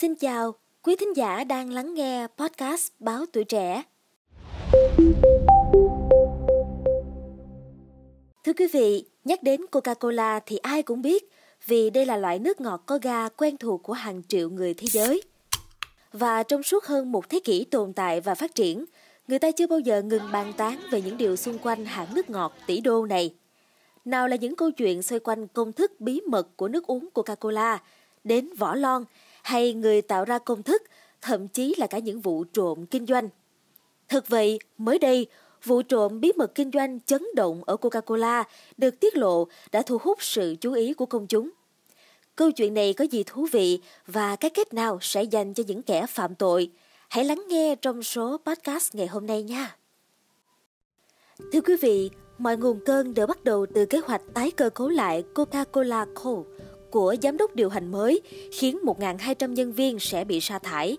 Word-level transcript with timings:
Xin 0.00 0.14
chào, 0.14 0.54
quý 0.82 0.96
thính 0.96 1.16
giả 1.16 1.44
đang 1.44 1.72
lắng 1.72 1.94
nghe 1.94 2.26
podcast 2.36 2.92
Báo 2.98 3.24
Tuổi 3.32 3.44
Trẻ. 3.44 3.82
Thưa 8.44 8.52
quý 8.58 8.66
vị, 8.72 9.04
nhắc 9.24 9.42
đến 9.42 9.60
Coca-Cola 9.72 10.40
thì 10.46 10.56
ai 10.56 10.82
cũng 10.82 11.02
biết 11.02 11.32
vì 11.66 11.90
đây 11.90 12.06
là 12.06 12.16
loại 12.16 12.38
nước 12.38 12.60
ngọt 12.60 12.82
có 12.86 12.98
ga 13.02 13.28
quen 13.28 13.56
thuộc 13.56 13.82
của 13.82 13.92
hàng 13.92 14.22
triệu 14.28 14.50
người 14.50 14.74
thế 14.74 14.86
giới. 14.90 15.22
Và 16.12 16.42
trong 16.42 16.62
suốt 16.62 16.84
hơn 16.84 17.12
một 17.12 17.28
thế 17.28 17.40
kỷ 17.44 17.64
tồn 17.64 17.92
tại 17.92 18.20
và 18.20 18.34
phát 18.34 18.54
triển, 18.54 18.84
người 19.28 19.38
ta 19.38 19.50
chưa 19.50 19.66
bao 19.66 19.78
giờ 19.78 20.02
ngừng 20.02 20.32
bàn 20.32 20.52
tán 20.56 20.80
về 20.90 21.02
những 21.02 21.16
điều 21.16 21.36
xung 21.36 21.58
quanh 21.58 21.84
hãng 21.84 22.14
nước 22.14 22.30
ngọt 22.30 22.52
tỷ 22.66 22.80
đô 22.80 23.06
này. 23.06 23.34
Nào 24.04 24.28
là 24.28 24.36
những 24.36 24.56
câu 24.56 24.70
chuyện 24.70 25.02
xoay 25.02 25.20
quanh 25.20 25.48
công 25.48 25.72
thức 25.72 26.00
bí 26.00 26.20
mật 26.28 26.56
của 26.56 26.68
nước 26.68 26.86
uống 26.86 27.08
Coca-Cola, 27.14 27.78
đến 28.24 28.54
vỏ 28.58 28.74
lon 28.74 29.04
hay 29.48 29.74
người 29.74 30.02
tạo 30.02 30.24
ra 30.24 30.38
công 30.38 30.62
thức, 30.62 30.82
thậm 31.20 31.48
chí 31.48 31.74
là 31.78 31.86
cả 31.86 31.98
những 31.98 32.20
vụ 32.20 32.44
trộm 32.44 32.86
kinh 32.86 33.06
doanh. 33.06 33.28
Thực 34.08 34.28
vậy, 34.28 34.58
mới 34.78 34.98
đây, 34.98 35.26
vụ 35.64 35.82
trộm 35.82 36.20
bí 36.20 36.32
mật 36.36 36.54
kinh 36.54 36.70
doanh 36.70 37.00
chấn 37.00 37.26
động 37.34 37.64
ở 37.64 37.76
Coca-Cola 37.76 38.44
được 38.76 39.00
tiết 39.00 39.16
lộ 39.16 39.48
đã 39.72 39.82
thu 39.82 39.98
hút 40.02 40.22
sự 40.22 40.56
chú 40.60 40.72
ý 40.72 40.94
của 40.94 41.06
công 41.06 41.26
chúng. 41.26 41.50
Câu 42.36 42.50
chuyện 42.50 42.74
này 42.74 42.92
có 42.92 43.04
gì 43.04 43.22
thú 43.26 43.46
vị 43.52 43.80
và 44.06 44.36
cái 44.36 44.50
kết 44.50 44.74
nào 44.74 44.98
sẽ 45.00 45.22
dành 45.22 45.54
cho 45.54 45.62
những 45.66 45.82
kẻ 45.82 46.06
phạm 46.06 46.34
tội? 46.34 46.70
Hãy 47.08 47.24
lắng 47.24 47.42
nghe 47.48 47.74
trong 47.82 48.02
số 48.02 48.36
podcast 48.46 48.94
ngày 48.94 49.06
hôm 49.06 49.26
nay 49.26 49.42
nha. 49.42 49.76
Thưa 51.52 51.60
quý 51.60 51.76
vị, 51.80 52.10
mọi 52.38 52.56
nguồn 52.56 52.80
cơn 52.86 53.14
đều 53.14 53.26
bắt 53.26 53.44
đầu 53.44 53.66
từ 53.74 53.86
kế 53.86 53.98
hoạch 53.98 54.22
tái 54.34 54.50
cơ 54.50 54.70
cấu 54.70 54.88
lại 54.88 55.24
Coca-Cola 55.34 56.06
Co 56.14 56.42
của 56.90 57.16
giám 57.22 57.36
đốc 57.36 57.56
điều 57.56 57.68
hành 57.68 57.90
mới 57.90 58.20
khiến 58.52 58.78
1.200 58.84 59.52
nhân 59.52 59.72
viên 59.72 59.98
sẽ 59.98 60.24
bị 60.24 60.40
sa 60.40 60.58
thải. 60.58 60.96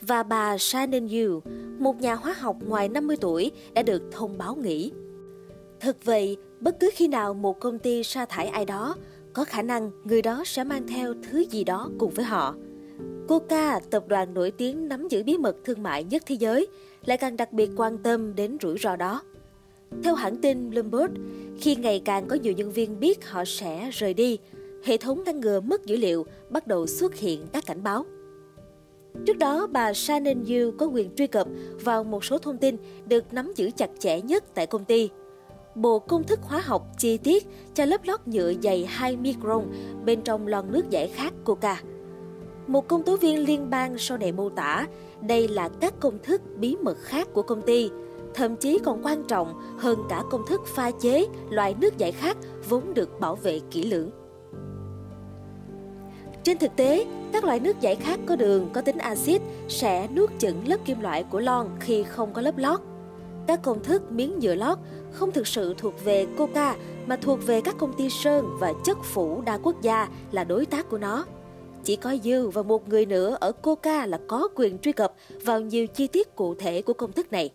Và 0.00 0.22
bà 0.22 0.58
Shannon 0.58 1.08
Yu, 1.08 1.42
một 1.78 2.00
nhà 2.00 2.14
hóa 2.14 2.32
học 2.32 2.56
ngoài 2.66 2.88
50 2.88 3.16
tuổi, 3.20 3.50
đã 3.74 3.82
được 3.82 4.02
thông 4.12 4.38
báo 4.38 4.54
nghỉ. 4.54 4.92
Thực 5.80 6.04
vậy, 6.04 6.36
bất 6.60 6.80
cứ 6.80 6.90
khi 6.94 7.08
nào 7.08 7.34
một 7.34 7.60
công 7.60 7.78
ty 7.78 8.02
sa 8.02 8.26
thải 8.26 8.46
ai 8.46 8.64
đó, 8.64 8.96
có 9.32 9.44
khả 9.44 9.62
năng 9.62 9.90
người 10.04 10.22
đó 10.22 10.42
sẽ 10.46 10.64
mang 10.64 10.86
theo 10.88 11.14
thứ 11.30 11.38
gì 11.38 11.64
đó 11.64 11.90
cùng 11.98 12.10
với 12.10 12.24
họ. 12.24 12.54
Coca, 13.28 13.80
tập 13.90 14.04
đoàn 14.08 14.34
nổi 14.34 14.50
tiếng 14.50 14.88
nắm 14.88 15.08
giữ 15.08 15.22
bí 15.22 15.36
mật 15.36 15.56
thương 15.64 15.82
mại 15.82 16.04
nhất 16.04 16.22
thế 16.26 16.34
giới, 16.34 16.66
lại 17.04 17.16
càng 17.16 17.36
đặc 17.36 17.52
biệt 17.52 17.70
quan 17.76 17.98
tâm 17.98 18.34
đến 18.34 18.56
rủi 18.62 18.78
ro 18.78 18.96
đó. 18.96 19.22
Theo 20.04 20.14
hãng 20.14 20.36
tin 20.36 20.70
Bloomberg, 20.70 21.12
khi 21.60 21.76
ngày 21.76 22.02
càng 22.04 22.26
có 22.28 22.36
nhiều 22.36 22.52
nhân 22.52 22.72
viên 22.72 23.00
biết 23.00 23.28
họ 23.28 23.44
sẽ 23.44 23.90
rời 23.92 24.14
đi, 24.14 24.38
hệ 24.84 24.96
thống 24.96 25.22
ngăn 25.24 25.40
ngừa 25.40 25.60
mất 25.60 25.86
dữ 25.86 25.96
liệu 25.96 26.26
bắt 26.50 26.66
đầu 26.66 26.86
xuất 26.86 27.14
hiện 27.14 27.46
các 27.52 27.66
cảnh 27.66 27.82
báo. 27.82 28.04
Trước 29.26 29.38
đó, 29.38 29.66
bà 29.66 29.92
Shannon 29.92 30.44
Yu 30.44 30.70
có 30.78 30.86
quyền 30.86 31.14
truy 31.14 31.26
cập 31.26 31.46
vào 31.84 32.04
một 32.04 32.24
số 32.24 32.38
thông 32.38 32.58
tin 32.58 32.76
được 33.06 33.32
nắm 33.32 33.52
giữ 33.56 33.70
chặt 33.76 33.90
chẽ 33.98 34.20
nhất 34.20 34.44
tại 34.54 34.66
công 34.66 34.84
ty. 34.84 35.10
Bộ 35.74 35.98
công 35.98 36.24
thức 36.24 36.40
hóa 36.42 36.60
học 36.60 36.86
chi 36.98 37.16
tiết 37.16 37.46
cho 37.74 37.84
lớp 37.84 38.00
lót 38.04 38.20
nhựa 38.26 38.52
dày 38.62 38.84
2 38.84 39.16
micron 39.16 39.64
bên 40.04 40.22
trong 40.22 40.46
lon 40.46 40.72
nước 40.72 40.90
giải 40.90 41.08
khát 41.08 41.32
Coca. 41.44 41.82
Một 42.66 42.88
công 42.88 43.02
tố 43.02 43.16
viên 43.16 43.44
liên 43.44 43.70
bang 43.70 43.98
sau 43.98 44.18
này 44.18 44.32
mô 44.32 44.48
tả 44.48 44.86
đây 45.20 45.48
là 45.48 45.68
các 45.68 45.94
công 46.00 46.18
thức 46.22 46.42
bí 46.56 46.76
mật 46.82 46.98
khác 47.00 47.28
của 47.32 47.42
công 47.42 47.62
ty, 47.62 47.90
thậm 48.34 48.56
chí 48.56 48.78
còn 48.84 49.06
quan 49.06 49.24
trọng 49.28 49.60
hơn 49.78 49.98
cả 50.08 50.22
công 50.30 50.46
thức 50.48 50.60
pha 50.66 50.90
chế 50.90 51.26
loại 51.50 51.74
nước 51.80 51.98
giải 51.98 52.12
khát 52.12 52.36
vốn 52.68 52.94
được 52.94 53.20
bảo 53.20 53.36
vệ 53.36 53.60
kỹ 53.70 53.84
lưỡng. 53.84 54.10
Trên 56.44 56.58
thực 56.58 56.76
tế, 56.76 57.06
các 57.32 57.44
loại 57.44 57.60
nước 57.60 57.80
giải 57.80 57.96
khát 57.96 58.20
có 58.26 58.36
đường 58.36 58.68
có 58.72 58.80
tính 58.80 58.98
axit 58.98 59.42
sẽ 59.68 60.08
nuốt 60.16 60.30
chửng 60.38 60.68
lớp 60.68 60.76
kim 60.84 61.00
loại 61.00 61.24
của 61.30 61.40
lon 61.40 61.68
khi 61.80 62.02
không 62.02 62.32
có 62.32 62.42
lớp 62.42 62.58
lót. 62.58 62.80
Các 63.46 63.62
công 63.62 63.82
thức 63.82 64.12
miếng 64.12 64.38
nhựa 64.38 64.54
lót 64.54 64.78
không 65.12 65.32
thực 65.32 65.46
sự 65.46 65.74
thuộc 65.78 66.04
về 66.04 66.26
Coca 66.38 66.76
mà 67.06 67.16
thuộc 67.16 67.46
về 67.46 67.60
các 67.60 67.74
công 67.78 67.92
ty 67.92 68.10
sơn 68.10 68.46
và 68.60 68.72
chất 68.84 68.98
phủ 69.04 69.40
đa 69.40 69.58
quốc 69.58 69.82
gia 69.82 70.08
là 70.32 70.44
đối 70.44 70.66
tác 70.66 70.90
của 70.90 70.98
nó. 70.98 71.24
Chỉ 71.84 71.96
có 71.96 72.16
Dư 72.24 72.48
và 72.48 72.62
một 72.62 72.88
người 72.88 73.06
nữa 73.06 73.36
ở 73.40 73.52
Coca 73.52 74.06
là 74.06 74.18
có 74.28 74.48
quyền 74.54 74.78
truy 74.78 74.92
cập 74.92 75.14
vào 75.44 75.60
nhiều 75.60 75.86
chi 75.86 76.06
tiết 76.06 76.36
cụ 76.36 76.54
thể 76.54 76.82
của 76.82 76.92
công 76.92 77.12
thức 77.12 77.32
này. 77.32 77.50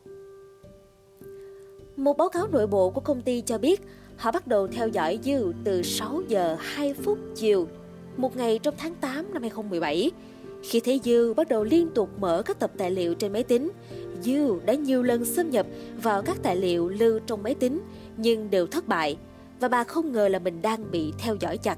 Một 1.96 2.18
báo 2.18 2.30
cáo 2.30 2.48
nội 2.48 2.68
bộ 2.68 2.90
của 2.90 3.02
công 3.02 3.22
ty 3.22 3.42
cho 3.42 3.58
biết 3.58 3.82
họ 4.18 4.32
bắt 4.32 4.48
đầu 4.48 4.68
theo 4.68 4.88
dõi 4.88 5.20
Dư 5.24 5.54
từ 5.64 5.82
6 5.84 6.22
giờ 6.28 6.58
2 6.60 6.94
phút 6.94 7.18
chiều 7.36 7.68
một 8.18 8.38
ngày 8.38 8.60
trong 8.64 8.74
tháng 8.78 8.96
8 8.96 9.34
năm 9.34 9.42
2017, 9.42 10.12
khi 10.64 10.80
thấy 10.80 11.02
Dư 11.04 11.34
bắt 11.34 11.48
đầu 11.48 11.64
liên 11.64 11.90
tục 11.96 12.10
mở 12.20 12.42
các 12.46 12.60
tập 12.60 12.72
tài 12.78 12.92
liệu 12.92 13.14
trên 13.14 13.34
máy 13.34 13.44
tính, 13.44 13.72
Dư 14.22 14.60
đã 14.66 14.74
nhiều 14.74 15.04
lần 15.04 15.26
xâm 15.26 15.50
nhập 15.50 15.66
vào 16.02 16.22
các 16.22 16.38
tài 16.44 16.56
liệu 16.56 16.90
lưu 16.90 17.20
trong 17.20 17.44
máy 17.44 17.56
tính 17.56 17.82
nhưng 18.18 18.50
đều 18.50 18.68
thất 18.68 18.88
bại 18.88 19.18
và 19.60 19.68
bà 19.68 19.84
không 19.84 20.12
ngờ 20.12 20.28
là 20.28 20.40
mình 20.40 20.62
đang 20.62 20.92
bị 20.92 21.14
theo 21.18 21.36
dõi 21.40 21.58
chặt. 21.58 21.78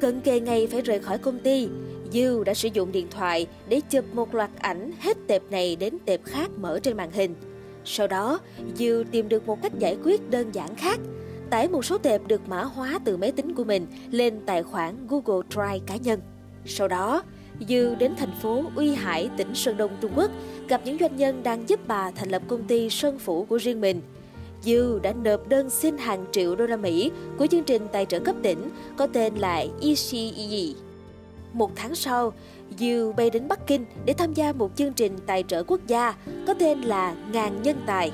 Cận 0.00 0.20
kề 0.20 0.40
ngày 0.40 0.66
phải 0.66 0.82
rời 0.82 0.98
khỏi 0.98 1.18
công 1.18 1.38
ty, 1.38 1.68
Dư 2.12 2.44
đã 2.44 2.54
sử 2.54 2.68
dụng 2.72 2.92
điện 2.92 3.06
thoại 3.10 3.46
để 3.68 3.80
chụp 3.90 4.04
một 4.12 4.34
loạt 4.34 4.50
ảnh 4.58 4.92
hết 5.00 5.16
tệp 5.26 5.42
này 5.50 5.76
đến 5.76 5.98
tệp 6.04 6.24
khác 6.24 6.50
mở 6.56 6.78
trên 6.82 6.96
màn 6.96 7.10
hình. 7.10 7.34
Sau 7.84 8.06
đó, 8.06 8.40
Dư 8.74 9.04
tìm 9.10 9.28
được 9.28 9.46
một 9.46 9.62
cách 9.62 9.72
giải 9.78 9.96
quyết 10.04 10.30
đơn 10.30 10.50
giản 10.52 10.74
khác– 10.74 11.00
tải 11.50 11.68
một 11.68 11.84
số 11.84 11.98
tệp 11.98 12.26
được 12.26 12.48
mã 12.48 12.62
hóa 12.62 12.98
từ 13.04 13.16
máy 13.16 13.32
tính 13.32 13.54
của 13.54 13.64
mình 13.64 13.86
lên 14.10 14.40
tài 14.46 14.62
khoản 14.62 15.06
Google 15.08 15.46
Drive 15.50 15.80
cá 15.86 15.96
nhân. 15.96 16.20
Sau 16.64 16.88
đó, 16.88 17.22
Dư 17.68 17.94
đến 17.94 18.12
thành 18.16 18.32
phố 18.42 18.64
Uy 18.74 18.94
Hải, 18.94 19.30
tỉnh 19.36 19.54
Sơn 19.54 19.76
Đông, 19.76 19.90
Trung 20.00 20.12
Quốc, 20.16 20.30
gặp 20.68 20.80
những 20.84 20.98
doanh 20.98 21.16
nhân 21.16 21.42
đang 21.42 21.68
giúp 21.68 21.80
bà 21.86 22.10
thành 22.10 22.28
lập 22.28 22.42
công 22.48 22.64
ty 22.64 22.90
Sơn 22.90 23.18
Phủ 23.18 23.44
của 23.44 23.56
riêng 23.56 23.80
mình. 23.80 24.00
Dư 24.62 24.98
đã 25.02 25.12
nộp 25.12 25.48
đơn 25.48 25.70
xin 25.70 25.98
hàng 25.98 26.24
triệu 26.32 26.56
đô 26.56 26.66
la 26.66 26.76
Mỹ 26.76 27.10
của 27.38 27.46
chương 27.46 27.64
trình 27.64 27.82
tài 27.92 28.06
trợ 28.06 28.20
cấp 28.20 28.36
tỉnh 28.42 28.70
có 28.96 29.06
tên 29.06 29.34
là 29.34 29.64
ECEE. 29.82 30.74
Một 31.52 31.70
tháng 31.76 31.94
sau, 31.94 32.32
Dư 32.78 33.12
bay 33.12 33.30
đến 33.30 33.48
Bắc 33.48 33.66
Kinh 33.66 33.84
để 34.04 34.12
tham 34.12 34.34
gia 34.34 34.52
một 34.52 34.76
chương 34.76 34.92
trình 34.92 35.16
tài 35.26 35.42
trợ 35.42 35.62
quốc 35.62 35.80
gia 35.86 36.14
có 36.46 36.54
tên 36.54 36.80
là 36.80 37.14
Ngàn 37.32 37.62
Nhân 37.62 37.76
Tài. 37.86 38.12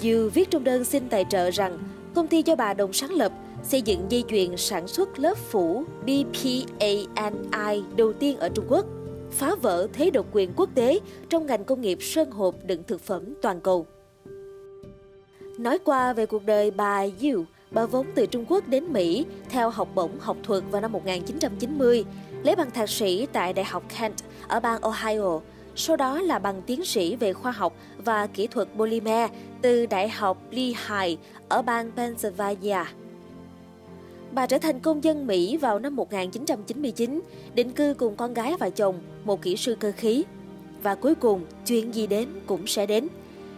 Dư 0.00 0.28
viết 0.28 0.50
trong 0.50 0.64
đơn 0.64 0.84
xin 0.84 1.08
tài 1.08 1.24
trợ 1.30 1.50
rằng 1.50 1.78
công 2.14 2.26
ty 2.26 2.42
do 2.42 2.56
bà 2.56 2.74
đồng 2.74 2.92
sáng 2.92 3.10
lập 3.10 3.32
xây 3.62 3.82
dựng 3.82 4.06
dây 4.08 4.24
chuyền 4.28 4.56
sản 4.56 4.88
xuất 4.88 5.18
lớp 5.18 5.38
phủ 5.38 5.84
BPANI 6.02 7.82
đầu 7.96 8.12
tiên 8.12 8.38
ở 8.38 8.48
Trung 8.48 8.64
Quốc, 8.68 8.86
phá 9.30 9.54
vỡ 9.62 9.86
thế 9.92 10.10
độc 10.10 10.26
quyền 10.32 10.52
quốc 10.56 10.70
tế 10.74 11.00
trong 11.28 11.46
ngành 11.46 11.64
công 11.64 11.80
nghiệp 11.80 11.98
sơn 12.00 12.30
hộp 12.30 12.54
đựng 12.64 12.82
thực 12.86 13.00
phẩm 13.00 13.34
toàn 13.42 13.60
cầu. 13.60 13.86
Nói 15.58 15.78
qua 15.78 16.12
về 16.12 16.26
cuộc 16.26 16.44
đời 16.44 16.70
bà 16.70 17.02
Yu, 17.02 17.44
bà 17.70 17.86
vốn 17.86 18.06
từ 18.14 18.26
Trung 18.26 18.44
Quốc 18.48 18.68
đến 18.68 18.92
Mỹ 18.92 19.26
theo 19.48 19.70
học 19.70 19.88
bổng 19.94 20.18
học 20.20 20.36
thuật 20.42 20.64
vào 20.70 20.80
năm 20.82 20.92
1990, 20.92 22.04
lấy 22.42 22.56
bằng 22.56 22.70
thạc 22.70 22.90
sĩ 22.90 23.26
tại 23.32 23.52
Đại 23.52 23.64
học 23.64 23.82
Kent 23.98 24.14
ở 24.48 24.60
bang 24.60 24.80
Ohio, 24.80 25.40
sau 25.76 25.96
đó 25.96 26.20
là 26.20 26.38
bằng 26.38 26.62
tiến 26.66 26.84
sĩ 26.84 27.16
về 27.16 27.32
khoa 27.32 27.52
học 27.52 27.76
và 27.98 28.26
kỹ 28.26 28.46
thuật 28.46 28.68
polymer 28.76 29.30
từ 29.62 29.86
Đại 29.86 30.08
học 30.08 30.42
Lehigh 30.50 31.18
ở 31.48 31.62
bang 31.62 31.90
Pennsylvania. 31.96 32.84
Bà 34.32 34.46
trở 34.46 34.58
thành 34.58 34.80
công 34.80 35.04
dân 35.04 35.26
Mỹ 35.26 35.56
vào 35.56 35.78
năm 35.78 35.96
1999, 35.96 37.20
định 37.54 37.70
cư 37.70 37.94
cùng 37.98 38.16
con 38.16 38.34
gái 38.34 38.54
và 38.60 38.70
chồng, 38.70 39.00
một 39.24 39.42
kỹ 39.42 39.56
sư 39.56 39.76
cơ 39.80 39.92
khí. 39.96 40.24
Và 40.82 40.94
cuối 40.94 41.14
cùng, 41.14 41.44
chuyện 41.66 41.94
gì 41.94 42.06
đến 42.06 42.28
cũng 42.46 42.66
sẽ 42.66 42.86
đến. 42.86 43.08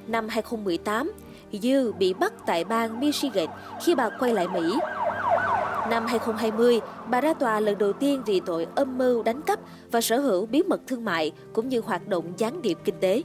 Năm 0.07 0.29
2018, 0.29 1.13
Yu 1.53 1.93
bị 1.99 2.15
bắt 2.15 2.33
tại 2.47 2.65
bang 2.65 3.01
Michigan 3.01 3.49
khi 3.85 3.95
bà 3.95 4.11
quay 4.19 4.35
lại 4.35 4.49
Mỹ. 4.49 4.79
Năm 5.91 6.07
2020, 6.07 6.81
bà 7.11 7.21
ra 7.21 7.35
tòa 7.35 7.61
lần 7.61 7.79
đầu 7.79 7.93
tiên 7.93 8.23
vì 8.27 8.41
tội 8.41 8.67
âm 8.75 8.99
mưu 8.99 9.23
đánh 9.23 9.43
cắp 9.43 9.61
và 9.91 10.01
sở 10.01 10.19
hữu 10.19 10.47
bí 10.47 10.63
mật 10.63 10.81
thương 10.87 11.05
mại 11.05 11.33
cũng 11.53 11.69
như 11.69 11.81
hoạt 11.81 12.09
động 12.09 12.33
gián 12.37 12.63
điệp 12.63 12.79
kinh 12.85 12.95
tế. 13.01 13.23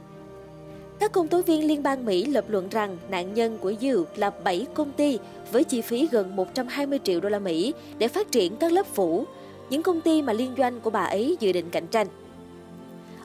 Các 1.00 1.12
công 1.12 1.28
tố 1.28 1.42
viên 1.42 1.66
liên 1.66 1.82
bang 1.82 2.04
Mỹ 2.04 2.24
lập 2.24 2.44
luận 2.48 2.68
rằng 2.68 2.96
nạn 3.10 3.34
nhân 3.34 3.58
của 3.60 3.72
Yu 3.80 4.04
là 4.16 4.30
7 4.30 4.66
công 4.74 4.92
ty 4.92 5.18
với 5.52 5.64
chi 5.64 5.80
phí 5.80 6.08
gần 6.12 6.36
120 6.36 6.98
triệu 7.04 7.20
đô 7.20 7.28
la 7.28 7.38
Mỹ 7.38 7.74
để 7.98 8.08
phát 8.08 8.32
triển 8.32 8.56
các 8.56 8.72
lớp 8.72 8.86
phủ, 8.86 9.24
những 9.70 9.82
công 9.82 10.00
ty 10.00 10.22
mà 10.22 10.32
liên 10.32 10.54
doanh 10.58 10.80
của 10.80 10.90
bà 10.90 11.04
ấy 11.04 11.36
dự 11.40 11.52
định 11.52 11.70
cạnh 11.70 11.86
tranh. 11.86 12.06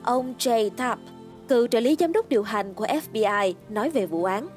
Ông 0.03 0.33
Jay 0.39 0.69
Tapp, 0.69 1.01
cựu 1.47 1.67
trợ 1.67 1.79
lý 1.79 1.95
giám 1.99 2.13
đốc 2.13 2.29
điều 2.29 2.43
hành 2.43 2.73
của 2.73 2.85
FBI, 2.85 3.53
nói 3.69 3.89
về 3.89 4.05
vụ 4.05 4.23
án. 4.23 4.47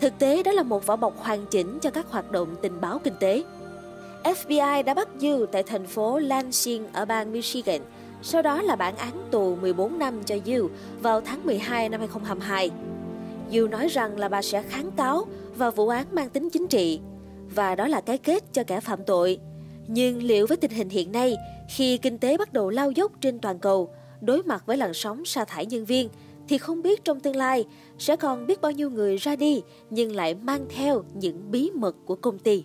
Thực 0.00 0.18
tế 0.18 0.42
đó 0.42 0.52
là 0.52 0.62
một 0.62 0.86
vỏ 0.86 0.96
bọc 0.96 1.18
hoàn 1.18 1.46
chỉnh 1.46 1.78
cho 1.82 1.90
các 1.90 2.06
hoạt 2.10 2.32
động 2.32 2.48
tình 2.62 2.80
báo 2.80 2.98
kinh 2.98 3.14
tế. 3.20 3.44
FBI 4.34 4.82
đã 4.82 4.94
bắt 4.94 5.08
Yu 5.20 5.46
tại 5.46 5.62
thành 5.62 5.86
phố 5.86 6.18
Lansing 6.18 6.86
ở 6.92 7.04
bang 7.04 7.32
Michigan– 7.32 7.80
sau 8.22 8.42
đó 8.42 8.62
là 8.62 8.76
bản 8.76 8.96
án 8.96 9.12
tù 9.30 9.56
14 9.56 9.98
năm 9.98 10.22
cho 10.24 10.34
Yu 10.46 10.68
vào 11.02 11.20
tháng 11.20 11.46
12 11.46 11.88
năm 11.88 12.00
2022. 12.00 12.70
Yu 13.52 13.68
nói 13.68 13.88
rằng 13.88 14.18
là 14.18 14.28
bà 14.28 14.42
sẽ 14.42 14.62
kháng 14.62 14.90
cáo 14.96 15.26
và 15.56 15.70
vụ 15.70 15.88
án 15.88 16.06
mang 16.12 16.30
tính 16.30 16.50
chính 16.50 16.66
trị 16.68 17.00
và 17.54 17.74
đó 17.74 17.88
là 17.88 18.00
cái 18.00 18.18
kết 18.18 18.44
cho 18.52 18.64
kẻ 18.64 18.80
phạm 18.80 19.04
tội. 19.04 19.38
Nhưng 19.88 20.22
liệu 20.22 20.46
với 20.46 20.56
tình 20.56 20.70
hình 20.70 20.88
hiện 20.88 21.12
nay, 21.12 21.36
khi 21.68 21.98
kinh 21.98 22.18
tế 22.18 22.36
bắt 22.36 22.52
đầu 22.52 22.70
lao 22.70 22.90
dốc 22.90 23.12
trên 23.20 23.38
toàn 23.38 23.58
cầu, 23.58 23.90
đối 24.20 24.42
mặt 24.42 24.62
với 24.66 24.76
làn 24.76 24.94
sóng 24.94 25.24
sa 25.24 25.44
thải 25.44 25.66
nhân 25.66 25.84
viên, 25.84 26.08
thì 26.48 26.58
không 26.58 26.82
biết 26.82 27.04
trong 27.04 27.20
tương 27.20 27.36
lai 27.36 27.64
sẽ 27.98 28.16
còn 28.16 28.46
biết 28.46 28.60
bao 28.60 28.72
nhiêu 28.72 28.90
người 28.90 29.16
ra 29.16 29.36
đi 29.36 29.62
nhưng 29.90 30.16
lại 30.16 30.34
mang 30.34 30.66
theo 30.76 31.04
những 31.14 31.50
bí 31.50 31.70
mật 31.74 31.96
của 32.04 32.14
công 32.14 32.38
ty. 32.38 32.64